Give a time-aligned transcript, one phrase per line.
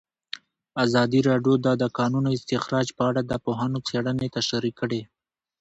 [0.85, 5.01] ازادي راډیو د د کانونو استخراج په اړه د پوهانو څېړنې تشریح کړې.